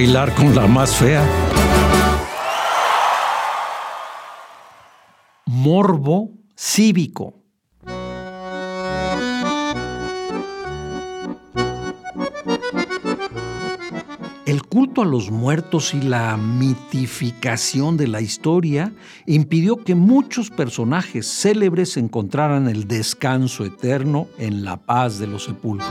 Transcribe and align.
Bailar 0.00 0.34
con 0.34 0.54
la 0.54 0.66
más 0.66 0.96
fea. 0.96 1.22
Morbo 5.44 6.30
cívico. 6.56 7.34
El 14.46 14.62
culto 14.62 15.02
a 15.02 15.04
los 15.04 15.30
muertos 15.30 15.92
y 15.92 16.00
la 16.00 16.38
mitificación 16.38 17.98
de 17.98 18.08
la 18.08 18.22
historia 18.22 18.94
impidió 19.26 19.84
que 19.84 19.94
muchos 19.94 20.48
personajes 20.48 21.26
célebres 21.26 21.98
encontraran 21.98 22.68
el 22.68 22.88
descanso 22.88 23.66
eterno 23.66 24.28
en 24.38 24.64
la 24.64 24.78
paz 24.78 25.18
de 25.18 25.26
los 25.26 25.44
sepulcros. 25.44 25.90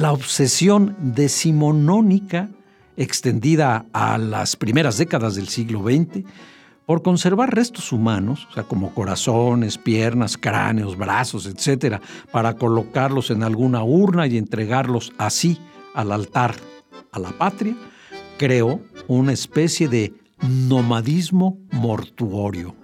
La 0.00 0.14
obsesión 0.14 0.96
decimonónica, 0.98 2.48
extendida 2.96 3.84
a 3.92 4.16
las 4.16 4.56
primeras 4.56 4.96
décadas 4.96 5.34
del 5.34 5.48
siglo 5.48 5.82
XX, 5.82 6.24
por 6.86 7.02
conservar 7.02 7.54
restos 7.54 7.92
humanos, 7.92 8.48
o 8.50 8.54
sea, 8.54 8.62
como 8.62 8.94
corazones, 8.94 9.76
piernas, 9.76 10.38
cráneos, 10.38 10.96
brazos, 10.96 11.44
etcétera, 11.44 12.00
para 12.32 12.54
colocarlos 12.54 13.30
en 13.30 13.42
alguna 13.42 13.84
urna 13.84 14.26
y 14.26 14.38
entregarlos 14.38 15.12
así 15.18 15.58
al 15.94 16.12
altar 16.12 16.54
a 17.12 17.18
la 17.18 17.32
patria, 17.32 17.76
creó 18.38 18.80
una 19.06 19.34
especie 19.34 19.86
de 19.86 20.14
nomadismo 20.48 21.58
mortuorio. 21.72 22.74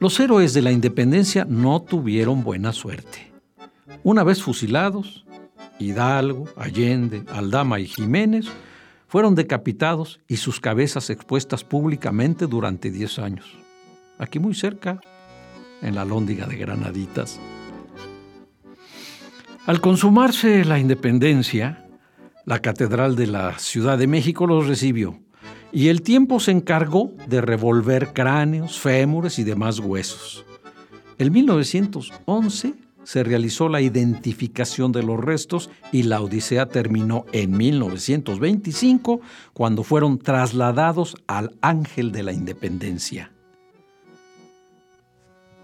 Los 0.00 0.18
héroes 0.20 0.54
de 0.54 0.62
la 0.62 0.72
independencia 0.72 1.44
no 1.44 1.82
tuvieron 1.82 2.42
buena 2.42 2.72
suerte. 2.72 3.27
Una 4.04 4.24
vez 4.24 4.42
fusilados, 4.42 5.24
Hidalgo, 5.78 6.44
Allende, 6.56 7.24
Aldama 7.28 7.80
y 7.80 7.86
Jiménez 7.86 8.46
fueron 9.08 9.34
decapitados 9.34 10.20
y 10.28 10.36
sus 10.36 10.60
cabezas 10.60 11.10
expuestas 11.10 11.64
públicamente 11.64 12.46
durante 12.46 12.90
10 12.90 13.18
años. 13.18 13.46
Aquí 14.18 14.38
muy 14.38 14.54
cerca, 14.54 15.00
en 15.82 15.94
la 15.94 16.04
lóndiga 16.04 16.46
de 16.46 16.56
Granaditas. 16.56 17.40
Al 19.66 19.80
consumarse 19.80 20.64
la 20.64 20.78
independencia, 20.78 21.84
la 22.44 22.60
Catedral 22.60 23.16
de 23.16 23.26
la 23.26 23.58
Ciudad 23.58 23.98
de 23.98 24.06
México 24.06 24.46
los 24.46 24.66
recibió 24.66 25.20
y 25.72 25.88
el 25.88 26.02
tiempo 26.02 26.40
se 26.40 26.50
encargó 26.50 27.12
de 27.26 27.40
revolver 27.40 28.12
cráneos, 28.12 28.78
fémures 28.78 29.38
y 29.38 29.44
demás 29.44 29.78
huesos. 29.78 30.44
En 31.18 31.32
1911 31.32 32.74
se 33.08 33.24
realizó 33.24 33.70
la 33.70 33.80
identificación 33.80 34.92
de 34.92 35.02
los 35.02 35.18
restos 35.18 35.70
y 35.92 36.02
la 36.02 36.20
Odisea 36.20 36.66
terminó 36.66 37.24
en 37.32 37.56
1925 37.56 39.22
cuando 39.54 39.82
fueron 39.82 40.18
trasladados 40.18 41.16
al 41.26 41.56
Ángel 41.62 42.12
de 42.12 42.22
la 42.22 42.34
Independencia. 42.34 43.32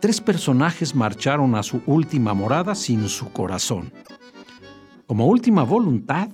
Tres 0.00 0.22
personajes 0.22 0.94
marcharon 0.94 1.54
a 1.54 1.62
su 1.62 1.82
última 1.84 2.32
morada 2.32 2.74
sin 2.74 3.10
su 3.10 3.30
corazón. 3.30 3.92
Como 5.06 5.26
última 5.26 5.64
voluntad, 5.64 6.30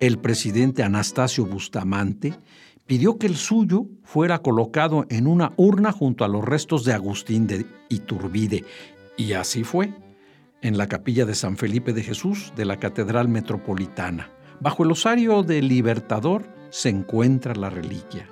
el 0.00 0.18
presidente 0.18 0.82
Anastasio 0.82 1.46
Bustamante 1.46 2.34
pidió 2.84 3.16
que 3.16 3.26
el 3.26 3.36
suyo 3.36 3.86
fuera 4.02 4.40
colocado 4.40 5.06
en 5.08 5.28
una 5.28 5.54
urna 5.56 5.92
junto 5.92 6.26
a 6.26 6.28
los 6.28 6.44
restos 6.44 6.84
de 6.84 6.92
Agustín 6.92 7.46
de 7.46 7.64
Iturbide, 7.88 8.66
y 9.16 9.32
así 9.32 9.64
fue 9.64 9.94
en 10.62 10.78
la 10.78 10.86
capilla 10.86 11.26
de 11.26 11.34
San 11.34 11.56
Felipe 11.56 11.92
de 11.92 12.02
Jesús 12.02 12.52
de 12.56 12.64
la 12.64 12.78
Catedral 12.78 13.28
Metropolitana. 13.28 14.30
Bajo 14.60 14.84
el 14.84 14.92
osario 14.92 15.42
del 15.42 15.68
Libertador 15.68 16.44
se 16.70 16.88
encuentra 16.88 17.54
la 17.54 17.68
reliquia. 17.68 18.28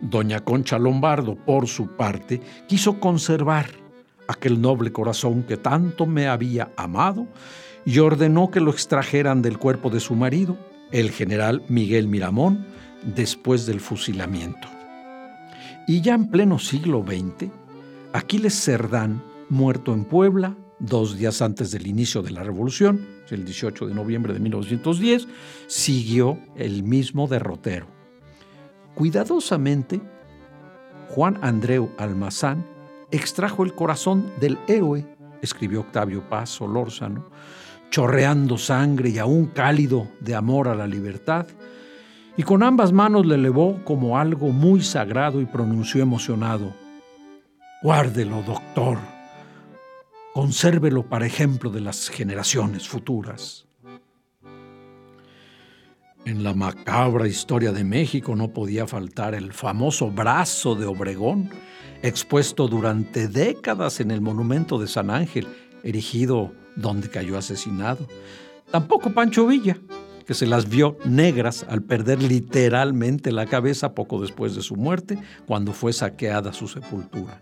Doña 0.00 0.40
Concha 0.40 0.78
Lombardo, 0.78 1.34
por 1.34 1.66
su 1.66 1.96
parte, 1.96 2.40
quiso 2.68 3.00
conservar 3.00 3.70
aquel 4.28 4.60
noble 4.60 4.92
corazón 4.92 5.42
que 5.42 5.56
tanto 5.56 6.06
me 6.06 6.28
había 6.28 6.70
amado 6.76 7.26
y 7.86 7.98
ordenó 7.98 8.50
que 8.50 8.60
lo 8.60 8.70
extrajeran 8.70 9.42
del 9.42 9.58
cuerpo 9.58 9.90
de 9.90 10.00
su 10.00 10.14
marido, 10.14 10.58
el 10.92 11.10
general 11.10 11.62
Miguel 11.68 12.08
Miramón, 12.08 12.66
después 13.02 13.66
del 13.66 13.80
fusilamiento. 13.80 14.68
Y 15.86 16.00
ya 16.00 16.14
en 16.14 16.28
pleno 16.28 16.58
siglo 16.58 17.04
XX, 17.06 17.50
Aquiles 18.12 18.54
Cerdán, 18.54 19.22
muerto 19.50 19.92
en 19.92 20.04
Puebla, 20.04 20.56
dos 20.86 21.16
días 21.16 21.42
antes 21.42 21.70
del 21.70 21.86
inicio 21.86 22.22
de 22.22 22.30
la 22.30 22.42
revolución, 22.42 23.06
el 23.30 23.44
18 23.44 23.86
de 23.86 23.94
noviembre 23.94 24.32
de 24.32 24.40
1910, 24.40 25.26
siguió 25.66 26.38
el 26.56 26.82
mismo 26.82 27.26
derrotero. 27.26 27.86
Cuidadosamente, 28.94 30.00
Juan 31.08 31.38
Andreu 31.42 31.90
Almazán 31.98 32.64
extrajo 33.10 33.64
el 33.64 33.74
corazón 33.74 34.30
del 34.40 34.58
héroe, 34.68 35.06
escribió 35.42 35.80
Octavio 35.80 36.28
Paz 36.28 36.50
Solórzano, 36.50 37.28
chorreando 37.90 38.58
sangre 38.58 39.10
y 39.10 39.18
aún 39.18 39.46
cálido 39.46 40.08
de 40.20 40.34
amor 40.34 40.68
a 40.68 40.74
la 40.74 40.86
libertad, 40.86 41.46
y 42.36 42.42
con 42.42 42.62
ambas 42.62 42.92
manos 42.92 43.26
le 43.26 43.36
elevó 43.36 43.80
como 43.84 44.18
algo 44.18 44.48
muy 44.48 44.82
sagrado 44.82 45.40
y 45.40 45.46
pronunció 45.46 46.02
emocionado, 46.02 46.74
Guárdelo, 47.82 48.42
doctor 48.42 49.13
consérvelo 50.34 51.08
para 51.08 51.26
ejemplo 51.26 51.70
de 51.70 51.80
las 51.80 52.08
generaciones 52.08 52.88
futuras. 52.88 53.66
En 56.24 56.42
la 56.42 56.54
macabra 56.54 57.28
historia 57.28 57.70
de 57.70 57.84
México 57.84 58.34
no 58.34 58.48
podía 58.48 58.88
faltar 58.88 59.36
el 59.36 59.52
famoso 59.52 60.10
brazo 60.10 60.74
de 60.74 60.86
Obregón, 60.86 61.50
expuesto 62.02 62.66
durante 62.66 63.28
décadas 63.28 64.00
en 64.00 64.10
el 64.10 64.20
monumento 64.20 64.80
de 64.80 64.88
San 64.88 65.08
Ángel, 65.08 65.46
erigido 65.84 66.52
donde 66.74 67.08
cayó 67.08 67.38
asesinado. 67.38 68.08
Tampoco 68.72 69.10
Pancho 69.10 69.46
Villa, 69.46 69.78
que 70.26 70.34
se 70.34 70.46
las 70.46 70.68
vio 70.68 70.98
negras 71.04 71.64
al 71.68 71.82
perder 71.82 72.20
literalmente 72.20 73.30
la 73.30 73.46
cabeza 73.46 73.94
poco 73.94 74.20
después 74.20 74.56
de 74.56 74.62
su 74.62 74.74
muerte, 74.74 75.16
cuando 75.46 75.72
fue 75.72 75.92
saqueada 75.92 76.52
su 76.52 76.66
sepultura. 76.66 77.38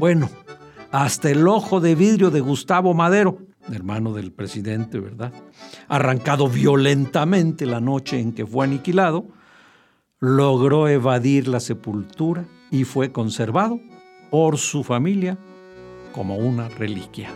Bueno, 0.00 0.28
hasta 1.04 1.30
el 1.30 1.46
ojo 1.46 1.80
de 1.80 1.94
vidrio 1.94 2.30
de 2.30 2.40
Gustavo 2.40 2.94
Madero, 2.94 3.36
hermano 3.70 4.14
del 4.14 4.32
presidente, 4.32 4.98
¿verdad? 4.98 5.30
Arrancado 5.88 6.48
violentamente 6.48 7.66
la 7.66 7.82
noche 7.82 8.18
en 8.18 8.32
que 8.32 8.46
fue 8.46 8.64
aniquilado, 8.64 9.26
logró 10.20 10.88
evadir 10.88 11.48
la 11.48 11.60
sepultura 11.60 12.46
y 12.70 12.84
fue 12.84 13.12
conservado 13.12 13.78
por 14.30 14.56
su 14.56 14.82
familia 14.82 15.36
como 16.12 16.36
una 16.38 16.70
reliquia. 16.70 17.28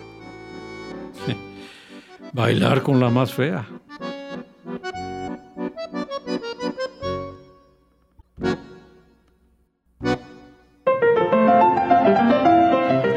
Bailar 2.32 2.82
con 2.82 2.98
la 2.98 3.10
más 3.10 3.34
fea. 3.34 3.68